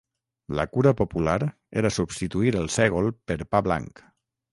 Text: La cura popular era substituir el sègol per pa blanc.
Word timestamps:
La 0.59 0.63
cura 0.77 0.93
popular 1.01 1.35
era 1.81 1.91
substituir 1.97 2.55
el 2.63 2.71
sègol 2.77 3.11
per 3.33 3.37
pa 3.53 3.63
blanc. 3.69 4.03